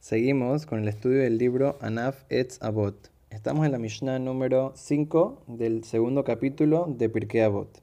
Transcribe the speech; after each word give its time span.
Seguimos 0.00 0.64
con 0.64 0.78
el 0.78 0.88
estudio 0.88 1.18
del 1.22 1.38
libro 1.38 1.76
Anaf 1.80 2.22
Etz 2.30 2.62
Avot. 2.62 3.10
Estamos 3.30 3.66
en 3.66 3.72
la 3.72 3.78
Mishnah 3.78 4.20
número 4.20 4.72
5 4.76 5.42
del 5.48 5.82
segundo 5.82 6.22
capítulo 6.22 6.86
de 6.88 7.08
Pirkei 7.08 7.40
Avot. 7.40 7.82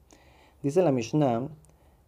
Dice 0.62 0.80
la 0.80 0.92
Mishnah, 0.92 1.46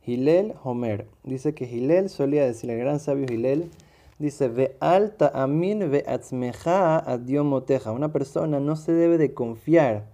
Hilel 0.07 0.55
Homer. 0.65 1.07
Dice 1.25 1.55
que 1.55 1.67
Hilel 1.67 2.09
solía 2.09 2.47
decir, 2.47 2.71
el 2.71 2.79
gran 2.79 3.01
sabio 3.01 3.27
Hilel, 3.31 3.71
dice, 4.19 4.49
Ve 4.49 4.77
alta 4.81 5.31
amin 5.35 5.91
ve 5.91 6.05
atzmeja 6.09 6.99
adiomoteja. 6.99 7.93
Una 7.93 8.11
persona 8.11 8.61
no 8.61 8.77
se 8.77 8.93
debe 8.93 9.19
de 9.19 9.35
confiar 9.35 10.07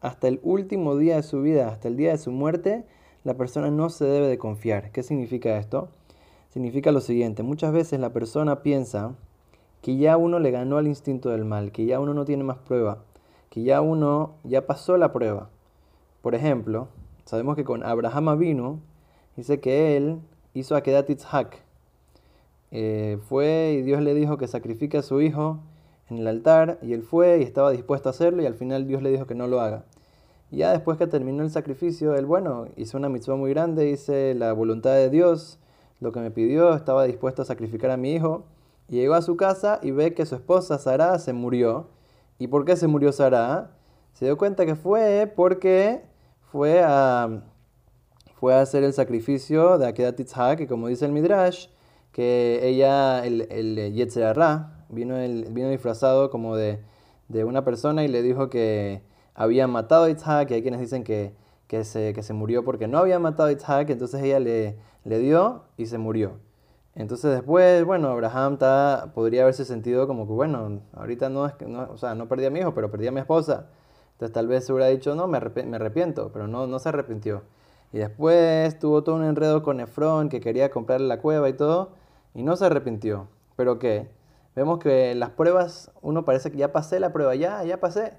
hasta 0.00 0.28
el 0.28 0.38
último 0.44 0.96
día 0.96 1.16
de 1.16 1.24
su 1.24 1.42
vida, 1.42 1.68
hasta 1.68 1.88
el 1.88 1.96
día 1.96 2.12
de 2.12 2.18
su 2.18 2.30
muerte, 2.30 2.84
la 3.24 3.34
persona 3.34 3.72
no 3.72 3.90
se 3.90 4.04
debe 4.04 4.28
de 4.28 4.38
confiar. 4.38 4.92
¿Qué 4.92 5.02
significa 5.02 5.58
esto? 5.58 5.88
Significa 6.50 6.92
lo 6.92 7.00
siguiente, 7.00 7.42
muchas 7.42 7.72
veces 7.72 7.98
la 7.98 8.12
persona 8.12 8.62
piensa 8.62 9.16
que 9.82 9.96
ya 9.96 10.16
uno 10.16 10.38
le 10.38 10.52
ganó 10.52 10.78
al 10.78 10.86
instinto 10.86 11.28
del 11.30 11.44
mal, 11.44 11.72
que 11.72 11.84
ya 11.84 12.00
uno 12.00 12.14
no 12.14 12.24
tiene 12.24 12.44
más 12.44 12.56
prueba, 12.58 12.98
que 13.50 13.64
ya 13.64 13.80
uno 13.80 14.36
ya 14.44 14.66
pasó 14.66 14.96
la 14.96 15.12
prueba. 15.12 15.50
Por 16.22 16.36
ejemplo, 16.36 16.88
sabemos 17.24 17.56
que 17.56 17.64
con 17.64 17.82
Abraham 17.82 18.38
vino, 18.38 18.78
dice 19.36 19.60
que 19.60 19.96
él 19.96 20.20
hizo 20.54 20.76
Akedat 20.76 21.10
Itzhak. 21.10 21.60
Eh, 22.70 23.18
fue 23.28 23.76
y 23.76 23.82
Dios 23.82 24.00
le 24.02 24.14
dijo 24.14 24.38
que 24.38 24.46
sacrifique 24.46 24.98
a 24.98 25.02
su 25.02 25.20
hijo 25.20 25.58
en 26.08 26.18
el 26.18 26.26
altar 26.28 26.78
y 26.80 26.94
él 26.94 27.02
fue 27.02 27.40
y 27.40 27.42
estaba 27.42 27.70
dispuesto 27.72 28.08
a 28.08 28.12
hacerlo 28.12 28.40
y 28.42 28.46
al 28.46 28.54
final 28.54 28.86
Dios 28.86 29.02
le 29.02 29.10
dijo 29.10 29.26
que 29.26 29.34
no 29.34 29.48
lo 29.48 29.60
haga. 29.60 29.84
Ya 30.52 30.70
después 30.70 30.96
que 30.96 31.06
terminó 31.06 31.42
el 31.42 31.50
sacrificio, 31.50 32.14
él, 32.14 32.26
bueno, 32.26 32.68
hizo 32.76 32.98
una 32.98 33.08
mitzvah 33.08 33.36
muy 33.36 33.50
grande, 33.50 33.88
hice 33.90 34.34
la 34.34 34.52
voluntad 34.52 34.94
de 34.94 35.10
Dios, 35.10 35.58
lo 36.00 36.12
que 36.12 36.20
me 36.20 36.30
pidió, 36.30 36.74
estaba 36.74 37.04
dispuesto 37.04 37.42
a 37.42 37.44
sacrificar 37.46 37.90
a 37.90 37.96
mi 37.96 38.12
hijo 38.12 38.44
llegó 38.96 39.14
a 39.14 39.22
su 39.22 39.36
casa 39.36 39.78
y 39.82 39.90
ve 39.90 40.12
que 40.14 40.26
su 40.26 40.34
esposa 40.34 40.78
Sara 40.78 41.18
se 41.18 41.32
murió. 41.32 41.88
¿Y 42.38 42.48
por 42.48 42.64
qué 42.64 42.76
se 42.76 42.88
murió 42.88 43.12
Sara? 43.12 43.70
Se 44.12 44.26
dio 44.26 44.36
cuenta 44.36 44.66
que 44.66 44.74
fue 44.74 45.32
porque 45.34 46.02
fue 46.50 46.82
a, 46.84 47.42
fue 48.34 48.54
a 48.54 48.60
hacer 48.60 48.84
el 48.84 48.92
sacrificio 48.92 49.78
de 49.78 49.86
Akedat 49.86 50.18
Yitzhak, 50.18 50.58
que 50.58 50.66
como 50.66 50.88
dice 50.88 51.06
el 51.06 51.12
Midrash, 51.12 51.68
que 52.12 52.60
ella, 52.62 53.24
el, 53.24 53.48
el 53.50 53.92
vino, 54.90 55.16
el, 55.16 55.46
vino 55.50 55.70
disfrazado 55.70 56.28
como 56.30 56.56
de, 56.56 56.80
de, 57.28 57.44
una 57.44 57.64
persona 57.64 58.04
y 58.04 58.08
le 58.08 58.20
dijo 58.20 58.50
que 58.50 59.02
había 59.34 59.66
matado 59.66 60.04
a 60.04 60.08
Yitzhak, 60.08 60.50
y 60.50 60.54
hay 60.54 60.62
quienes 60.62 60.80
dicen 60.80 61.04
que, 61.04 61.34
que, 61.66 61.84
se, 61.84 62.12
que 62.12 62.22
se 62.22 62.34
murió 62.34 62.64
porque 62.64 62.88
no 62.88 62.98
había 62.98 63.18
matado 63.18 63.48
a 63.48 63.52
Yitzhak, 63.52 63.88
entonces 63.88 64.22
ella 64.22 64.40
le, 64.40 64.76
le 65.04 65.18
dio 65.18 65.62
y 65.78 65.86
se 65.86 65.96
murió. 65.96 66.32
Entonces 66.94 67.32
después, 67.32 67.84
bueno, 67.84 68.08
Abraham 68.08 68.58
podría 69.14 69.42
haberse 69.42 69.64
sentido 69.64 70.06
como 70.06 70.26
que, 70.26 70.32
bueno, 70.32 70.80
ahorita 70.94 71.30
no 71.30 71.46
es 71.46 71.54
que, 71.54 71.66
no, 71.66 71.88
o 71.90 71.96
sea, 71.96 72.14
no 72.14 72.28
perdí 72.28 72.46
a 72.46 72.50
mi 72.50 72.60
hijo, 72.60 72.74
pero 72.74 72.90
perdí 72.90 73.06
a 73.06 73.12
mi 73.12 73.20
esposa. 73.20 73.68
Entonces 74.12 74.34
tal 74.34 74.46
vez 74.46 74.66
se 74.66 74.72
hubiera 74.72 74.88
dicho, 74.88 75.14
no, 75.14 75.26
me, 75.26 75.38
arrepiento, 75.38 76.30
pero 76.32 76.46
no, 76.48 76.66
no 76.66 76.78
se 76.78 76.90
arrepintió. 76.90 77.42
Y 77.92 77.98
después 77.98 78.78
tuvo 78.78 79.02
todo 79.04 79.16
un 79.16 79.24
enredo 79.24 79.62
con 79.62 79.80
Efrón, 79.80 80.28
que 80.28 80.40
quería 80.40 80.70
comprarle 80.70 81.08
la 81.08 81.18
cueva 81.18 81.48
y 81.48 81.54
todo, 81.54 81.90
y 82.34 82.42
no 82.42 82.56
se 82.56 82.66
arrepintió. 82.66 83.28
¿Pero 83.56 83.78
qué? 83.78 84.10
Vemos 84.54 84.78
que 84.78 85.14
las 85.14 85.30
pruebas, 85.30 85.90
uno 86.02 86.24
parece 86.24 86.50
que 86.50 86.58
ya 86.58 86.72
pasé 86.72 87.00
la 87.00 87.12
prueba, 87.12 87.34
ya, 87.34 87.64
ya 87.64 87.80
pasé. 87.80 88.14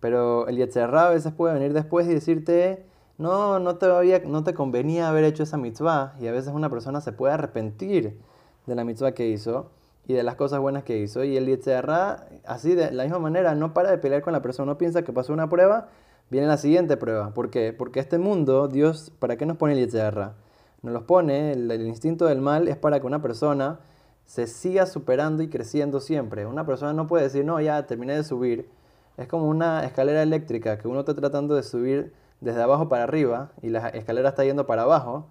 Pero 0.00 0.48
el 0.48 0.56
Yetzerra 0.56 1.06
a 1.08 1.10
veces 1.10 1.32
puede 1.32 1.54
venir 1.54 1.72
después 1.72 2.06
y 2.06 2.14
decirte, 2.14 2.84
no, 3.18 3.58
no 3.58 3.76
te, 3.76 3.86
no 4.26 4.44
te 4.44 4.54
convenía 4.54 5.08
haber 5.08 5.24
hecho 5.24 5.42
esa 5.42 5.56
mitzvah. 5.56 6.14
Y 6.20 6.26
a 6.26 6.32
veces 6.32 6.52
una 6.52 6.70
persona 6.70 7.00
se 7.00 7.12
puede 7.12 7.34
arrepentir 7.34 8.18
de 8.66 8.74
la 8.74 8.84
mitzvah 8.84 9.12
que 9.12 9.28
hizo 9.28 9.70
y 10.06 10.12
de 10.12 10.22
las 10.22 10.36
cosas 10.36 10.60
buenas 10.60 10.84
que 10.84 10.98
hizo. 10.98 11.24
Y 11.24 11.36
el 11.36 11.46
Yetzirah, 11.46 12.28
así 12.44 12.74
de 12.74 12.90
la 12.92 13.04
misma 13.04 13.18
manera, 13.18 13.54
no 13.54 13.72
para 13.74 13.90
de 13.90 13.98
pelear 13.98 14.22
con 14.22 14.32
la 14.32 14.42
persona. 14.42 14.72
No 14.72 14.78
piensa 14.78 15.02
que 15.02 15.12
pasó 15.12 15.32
una 15.32 15.48
prueba, 15.48 15.88
viene 16.30 16.46
la 16.46 16.58
siguiente 16.58 16.96
prueba. 16.96 17.32
¿Por 17.32 17.50
qué? 17.50 17.72
Porque 17.72 18.00
este 18.00 18.18
mundo, 18.18 18.68
Dios, 18.68 19.10
¿para 19.18 19.36
qué 19.36 19.46
nos 19.46 19.56
pone 19.56 19.74
el 19.74 19.80
Yetzirah? 19.80 20.34
Nos 20.82 20.92
los 20.92 21.02
pone, 21.04 21.52
el, 21.52 21.70
el 21.70 21.86
instinto 21.86 22.26
del 22.26 22.40
mal 22.40 22.68
es 22.68 22.76
para 22.76 23.00
que 23.00 23.06
una 23.06 23.22
persona 23.22 23.80
se 24.26 24.46
siga 24.46 24.86
superando 24.86 25.42
y 25.42 25.48
creciendo 25.48 26.00
siempre. 26.00 26.46
Una 26.46 26.66
persona 26.66 26.92
no 26.92 27.06
puede 27.06 27.24
decir, 27.24 27.44
no, 27.44 27.60
ya 27.60 27.86
terminé 27.86 28.14
de 28.14 28.24
subir. 28.24 28.68
Es 29.16 29.26
como 29.28 29.48
una 29.48 29.84
escalera 29.84 30.22
eléctrica 30.22 30.78
que 30.78 30.86
uno 30.86 31.00
está 31.00 31.14
tratando 31.14 31.54
de 31.54 31.62
subir 31.62 32.12
desde 32.40 32.62
abajo 32.62 32.88
para 32.88 33.04
arriba 33.04 33.50
y 33.62 33.70
la 33.70 33.88
escalera 33.88 34.30
está 34.30 34.44
yendo 34.44 34.66
para 34.66 34.82
abajo, 34.82 35.26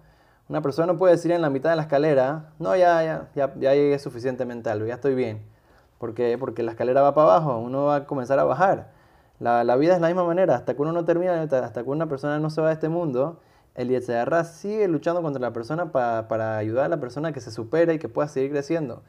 una 0.48 0.62
persona 0.62 0.92
no 0.92 0.98
puede 0.98 1.14
decir 1.14 1.32
en 1.32 1.42
la 1.42 1.50
mitad 1.50 1.70
de 1.70 1.76
la 1.76 1.82
escalera, 1.82 2.52
no, 2.58 2.76
ya, 2.76 3.02
ya, 3.02 3.28
ya, 3.34 3.54
ya 3.56 3.74
llegué 3.74 3.98
suficientemente 3.98 4.70
alto, 4.70 4.86
ya 4.86 4.94
estoy 4.94 5.14
bien. 5.14 5.42
¿Por 5.98 6.14
qué? 6.14 6.36
Porque 6.38 6.62
la 6.62 6.72
escalera 6.72 7.02
va 7.02 7.14
para 7.14 7.34
abajo, 7.34 7.58
uno 7.58 7.86
va 7.86 7.96
a 7.96 8.06
comenzar 8.06 8.38
a 8.38 8.44
bajar. 8.44 8.90
La, 9.40 9.64
la, 9.64 9.76
vida 9.76 9.94
es 9.94 10.00
la 10.00 10.06
misma 10.06 10.24
manera, 10.24 10.54
hasta 10.54 10.74
que 10.74 10.82
uno 10.82 10.92
no 10.92 11.04
termina, 11.04 11.42
hasta 11.42 11.82
que 11.82 11.90
una 11.90 12.08
persona 12.08 12.38
no 12.38 12.50
se 12.50 12.60
va 12.60 12.68
de 12.68 12.74
este 12.74 12.88
mundo, 12.88 13.40
el 13.74 13.88
Yetzirah 13.88 14.44
sigue 14.44 14.88
luchando 14.88 15.20
contra 15.20 15.40
la 15.40 15.52
persona 15.52 15.92
para, 15.92 16.28
para 16.28 16.56
ayudar 16.56 16.86
a 16.86 16.88
la 16.88 17.00
persona 17.00 17.32
que 17.32 17.40
se 17.40 17.50
supere 17.50 17.94
y 17.94 17.98
que 17.98 18.08
pueda 18.08 18.28
seguir 18.28 18.50
creciendo. 18.50 19.02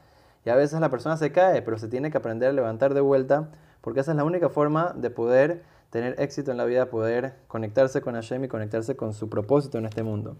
Y 0.44 0.50
a 0.50 0.56
veces 0.56 0.80
la 0.80 0.90
persona 0.90 1.16
se 1.16 1.32
cae, 1.32 1.62
pero 1.62 1.78
se 1.78 1.88
tiene 1.88 2.10
que 2.10 2.18
aprender 2.18 2.50
a 2.50 2.52
levantar 2.52 2.94
de 2.94 3.00
vuelta, 3.00 3.48
porque 3.80 4.00
esa 4.00 4.10
es 4.10 4.16
la 4.16 4.24
única 4.24 4.48
forma 4.48 4.92
de 4.94 5.10
poder 5.10 5.62
tener 5.90 6.20
éxito 6.20 6.50
en 6.50 6.56
la 6.56 6.64
vida, 6.64 6.90
poder 6.90 7.34
conectarse 7.46 8.00
con 8.00 8.14
Hashem 8.14 8.44
y 8.44 8.48
conectarse 8.48 8.96
con 8.96 9.14
su 9.14 9.28
propósito 9.28 9.78
en 9.78 9.86
este 9.86 10.02
mundo. 10.02 10.36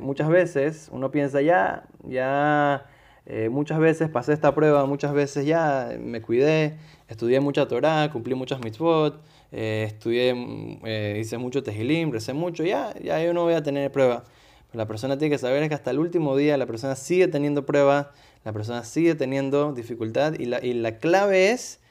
muchas 0.00 0.28
veces 0.28 0.88
uno 0.92 1.10
piensa, 1.10 1.40
ya, 1.42 1.84
ya, 2.04 2.86
eh, 3.26 3.48
muchas 3.50 3.78
veces 3.78 4.10
pasé 4.10 4.32
esta 4.32 4.54
prueba, 4.54 4.84
muchas 4.86 5.12
veces 5.12 5.46
ya 5.46 5.90
me 6.00 6.20
cuidé, 6.22 6.76
estudié 7.08 7.40
mucha 7.40 7.68
Torah, 7.68 8.10
cumplí 8.12 8.34
muchas 8.34 8.60
mitzvot, 8.60 9.20
eh, 9.52 9.84
estudié, 9.86 10.34
mm, 10.34 10.80
eh, 10.84 11.18
hice 11.20 11.38
mucho 11.38 11.62
tejilim, 11.62 12.10
recé 12.10 12.32
mucho, 12.32 12.64
ya, 12.64 12.94
ya 13.00 13.22
yo 13.22 13.32
no 13.32 13.42
voy 13.44 13.54
a 13.54 13.62
tener 13.62 13.90
prueba. 13.92 14.24
la 14.72 14.86
persona 14.86 15.18
tiene 15.18 15.34
que 15.34 15.38
saber 15.38 15.68
que 15.68 15.74
hasta 15.74 15.90
el 15.90 15.98
último 15.98 16.34
día 16.34 16.56
la 16.56 16.66
persona 16.66 16.96
sigue 16.96 17.28
teniendo 17.28 17.66
pruebas, 17.66 18.06
la 18.44 18.52
persona 18.52 18.84
sigue 18.84 19.14
teniendo 19.14 19.72
dificultad 19.74 20.34
y 20.38 20.46
la, 20.46 20.64
y 20.64 20.72
la 20.72 20.96
clave 20.98 21.50
es 21.50 21.81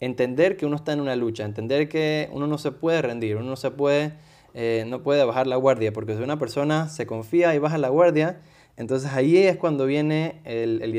entender 0.00 0.56
que 0.56 0.66
uno 0.66 0.76
está 0.76 0.92
en 0.92 1.00
una 1.00 1.16
lucha, 1.16 1.44
entender 1.44 1.88
que 1.88 2.28
uno 2.32 2.46
no 2.46 2.58
se 2.58 2.72
puede 2.72 3.02
rendir, 3.02 3.36
uno 3.36 3.46
no 3.46 3.56
se 3.56 3.70
puede, 3.70 4.14
eh, 4.54 4.84
no 4.86 5.02
puede 5.02 5.24
bajar 5.24 5.46
la 5.46 5.56
guardia, 5.56 5.92
porque 5.92 6.16
si 6.16 6.22
una 6.22 6.38
persona 6.38 6.88
se 6.88 7.06
confía 7.06 7.54
y 7.54 7.58
baja 7.58 7.78
la 7.78 7.88
guardia, 7.88 8.40
entonces 8.76 9.12
ahí 9.12 9.38
es 9.38 9.56
cuando 9.56 9.86
viene 9.86 10.40
el, 10.44 10.82
el 10.82 10.94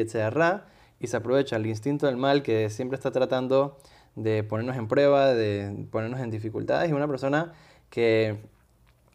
y 1.00 1.08
se 1.08 1.18
aprovecha 1.18 1.58
el 1.58 1.66
instinto 1.68 2.08
del 2.08 2.18
mal 2.18 2.42
que 2.42 2.70
siempre 2.70 2.96
está 2.96 3.12
tratando 3.12 3.78
de 4.16 4.44
ponernos 4.44 4.78
en 4.78 4.88
prueba, 4.88 5.34
de 5.34 5.86
ponernos 5.92 6.20
en 6.20 6.32
dificultades, 6.32 6.90
y 6.90 6.94
una 6.94 7.08
persona 7.08 7.54
que, 7.92 8.38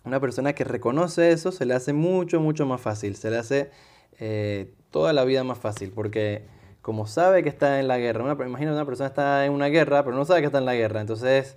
una 0.04 0.20
persona 0.20 0.52
que 0.52 0.64
reconoce 0.64 1.32
eso 1.32 1.50
se 1.50 1.66
le 1.66 1.74
hace 1.74 1.92
mucho, 1.92 2.40
mucho 2.40 2.66
más 2.66 2.80
fácil, 2.80 3.16
se 3.16 3.30
le 3.30 3.38
hace 3.38 3.70
eh, 4.20 4.72
toda 4.90 5.12
la 5.12 5.24
vida 5.24 5.42
más 5.42 5.58
fácil, 5.58 5.90
porque 5.90 6.46
como 6.82 7.06
sabe 7.06 7.42
que 7.42 7.48
está 7.48 7.80
en 7.80 7.88
la 7.88 7.98
guerra, 7.98 8.24
una, 8.24 8.44
imagina 8.44 8.72
una 8.72 8.84
persona 8.84 9.08
está 9.08 9.46
en 9.46 9.52
una 9.52 9.66
guerra, 9.68 10.04
pero 10.04 10.16
no 10.16 10.24
sabe 10.24 10.40
que 10.40 10.46
está 10.46 10.58
en 10.58 10.66
la 10.66 10.74
guerra, 10.74 11.00
entonces 11.00 11.56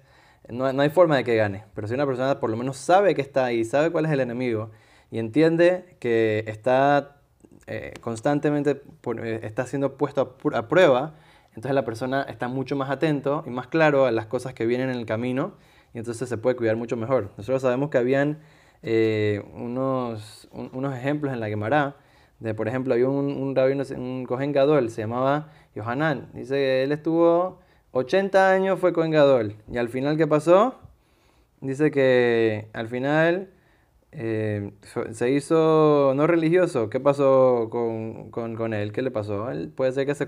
no, 0.49 0.65
hay 0.65 0.89
forma 0.89 1.17
de 1.17 1.23
que 1.23 1.35
gane. 1.35 1.65
Pero 1.73 1.87
si 1.87 1.95
una 1.95 2.05
persona 2.05 2.39
por 2.39 2.49
lo 2.49 2.57
menos 2.57 2.77
sabe 2.77 3.15
que 3.15 3.21
está 3.21 3.45
ahí, 3.45 3.65
sabe 3.65 3.91
cuál 3.91 4.05
es 4.05 4.11
el 4.11 4.19
enemigo 4.19 4.69
y 5.11 5.19
entiende 5.19 5.97
que 5.99 6.43
está 6.47 7.17
eh, 7.67 7.93
constantemente 8.01 8.83
eh, 9.23 9.39
está 9.43 9.65
siendo 9.65 9.97
puesto 9.97 10.37
a, 10.53 10.67
prueba, 10.67 11.15
entonces 11.49 11.73
la 11.73 11.85
persona 11.85 12.23
está 12.23 12.47
mucho 12.47 12.75
más 12.75 12.91
atento 12.91 13.43
y 13.47 13.49
más 13.49 13.67
claro 13.67 14.05
a 14.05 14.11
las 14.11 14.27
cosas 14.27 14.53
que 14.53 14.65
vienen 14.67 14.89
en 14.89 14.97
el 14.97 15.05
camino 15.05 15.53
y 15.93 15.97
entonces 15.97 16.29
se 16.29 16.37
puede 16.37 16.55
cuidar 16.55 16.75
mucho 16.75 16.97
mejor. 16.97 17.31
Nosotros 17.37 17.63
sabemos 17.63 17.89
que 17.89 17.97
habían 17.97 18.39
eh, 18.83 19.43
unos, 19.55 20.47
unos 20.51 20.95
ejemplos 20.95 21.33
en 21.33 21.39
la 21.39 21.47
Gemara 21.47 21.95
de, 22.39 22.53
por 22.53 22.67
ejemplo, 22.67 22.93
había 22.93 23.07
un, 23.09 23.31
un 23.31 23.55
rabino, 23.55 23.83
un 23.97 24.25
Cohen 24.25 24.51
Gadol, 24.51 24.89
se 24.89 25.01
llamaba 25.01 25.49
Yohanan. 25.75 26.29
Dice 26.33 26.55
que 26.55 26.83
él 26.83 26.91
estuvo 26.91 27.59
80 27.91 28.51
años, 28.51 28.79
fue 28.79 28.93
Cohen 28.93 29.11
Gadol. 29.11 29.55
Y 29.71 29.77
al 29.77 29.89
final, 29.89 30.17
¿qué 30.17 30.27
pasó? 30.27 30.75
Dice 31.61 31.91
que 31.91 32.67
al 32.73 32.87
final 32.87 33.49
eh, 34.11 34.71
se 35.11 35.31
hizo 35.31 36.13
no 36.15 36.27
religioso. 36.27 36.89
¿Qué 36.89 36.99
pasó 36.99 37.69
con, 37.71 38.31
con, 38.31 38.55
con, 38.55 38.73
él? 38.73 38.91
¿Qué 38.91 39.01
le 39.01 39.11
pasó? 39.11 39.49
Él 39.49 39.69
puede 39.69 39.91
ser 39.91 40.05
que 40.05 40.15
se 40.15 40.25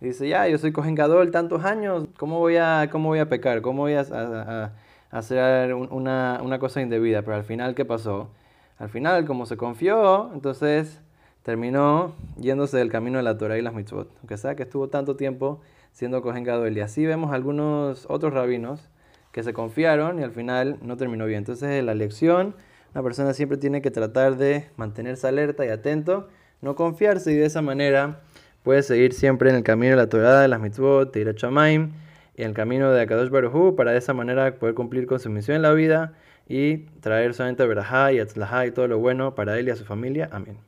Dice, 0.00 0.28
ya, 0.28 0.48
yo 0.48 0.58
soy 0.58 0.72
Cohen 0.72 0.96
Gadol 0.96 1.30
tantos 1.30 1.64
años, 1.64 2.08
¿cómo 2.18 2.40
voy 2.40 2.56
a, 2.56 2.88
cómo 2.90 3.10
voy 3.10 3.20
a 3.20 3.28
pecar? 3.28 3.62
¿Cómo 3.62 3.82
voy 3.82 3.94
a, 3.94 4.00
a, 4.00 4.64
a 4.64 5.18
hacer 5.18 5.74
una, 5.74 6.40
una 6.42 6.58
cosa 6.58 6.80
indebida? 6.82 7.22
Pero 7.22 7.36
al 7.36 7.44
final, 7.44 7.76
¿qué 7.76 7.84
pasó? 7.84 8.30
Al 8.78 8.88
final, 8.88 9.24
como 9.26 9.46
se 9.46 9.56
confió, 9.56 10.32
entonces 10.34 11.00
terminó 11.42 12.14
yéndose 12.36 12.76
del 12.76 12.90
camino 12.90 13.18
de 13.18 13.24
la 13.24 13.36
Torah 13.36 13.58
y 13.58 13.62
las 13.62 13.74
mitzvot, 13.74 14.10
aunque 14.18 14.36
sea 14.36 14.54
que 14.54 14.62
estuvo 14.62 14.88
tanto 14.88 15.16
tiempo 15.16 15.60
siendo 15.92 16.22
Kohen 16.22 16.44
Gadol. 16.44 16.76
Y 16.76 16.80
así 16.80 17.04
vemos 17.04 17.32
algunos 17.32 18.06
otros 18.08 18.32
rabinos 18.32 18.88
que 19.32 19.42
se 19.42 19.52
confiaron 19.52 20.18
y 20.18 20.22
al 20.22 20.32
final 20.32 20.78
no 20.82 20.96
terminó 20.96 21.26
bien. 21.26 21.38
Entonces, 21.38 21.82
la 21.82 21.94
lección, 21.94 22.54
una 22.94 23.02
persona 23.02 23.32
siempre 23.34 23.58
tiene 23.58 23.82
que 23.82 23.90
tratar 23.90 24.36
de 24.36 24.68
mantenerse 24.76 25.26
alerta 25.26 25.64
y 25.64 25.68
atento, 25.68 26.28
no 26.60 26.76
confiarse 26.76 27.32
y 27.32 27.36
de 27.36 27.46
esa 27.46 27.62
manera 27.62 28.20
puede 28.62 28.82
seguir 28.82 29.12
siempre 29.12 29.50
en 29.50 29.56
el 29.56 29.62
camino 29.62 29.90
de 29.90 29.96
la 29.96 30.08
Torah, 30.08 30.40
de 30.40 30.48
las 30.48 30.60
mitzvot, 30.60 31.12
de 31.12 31.20
ir 31.20 31.28
a 31.28 31.34
Chamaim, 31.34 31.92
y 32.36 32.42
en 32.42 32.50
el 32.50 32.54
camino 32.54 32.92
de 32.92 33.02
Akadosh 33.02 33.30
Baruj 33.30 33.74
para 33.74 33.92
de 33.92 33.98
esa 33.98 34.14
manera 34.14 34.54
poder 34.58 34.74
cumplir 34.74 35.06
con 35.06 35.18
su 35.18 35.28
misión 35.30 35.56
en 35.56 35.62
la 35.62 35.72
vida 35.72 36.14
y 36.48 36.78
traer 37.00 37.34
solamente 37.34 37.66
Berajá 37.66 38.12
y 38.12 38.20
Atzlajá 38.20 38.66
y 38.66 38.70
todo 38.70 38.88
lo 38.88 38.98
bueno 38.98 39.34
para 39.34 39.58
él 39.58 39.68
y 39.68 39.70
a 39.70 39.76
su 39.76 39.84
familia. 39.84 40.28
Amén. 40.32 40.58